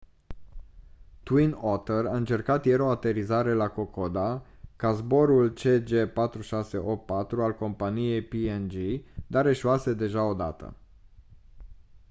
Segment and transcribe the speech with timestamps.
[1.25, 9.03] twin otter a încercat ieri o aterizare la kokoda ca zborul cg4684 al companiei png
[9.27, 10.73] dar eșuase deja o dată